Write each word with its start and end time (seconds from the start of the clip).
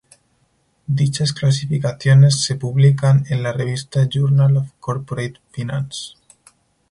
Dichas 0.87 1.31
clasificaciones 1.31 2.41
se 2.43 2.55
publican 2.55 3.23
en 3.29 3.43
la 3.43 3.53
revista 3.53 4.09
Journal 4.11 4.57
of 4.57 4.71
Corporate 4.79 5.39
Finance. 5.51 6.13